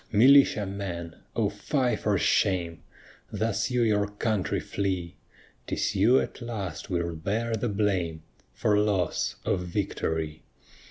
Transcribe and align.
Militia 0.11 0.65
men! 0.65 1.13
O 1.35 1.47
fie 1.47 1.95
for 1.95 2.17
shame! 2.17 2.81
Thus 3.31 3.69
you 3.69 3.83
your 3.83 4.07
country 4.07 4.59
flee. 4.59 5.15
'Tis 5.67 5.95
you 5.95 6.19
at 6.19 6.41
last 6.41 6.89
will 6.89 7.13
bear 7.15 7.53
the 7.55 7.69
blame 7.69 8.23
For 8.51 8.79
loss 8.79 9.35
of 9.45 9.59
victory. 9.59 10.41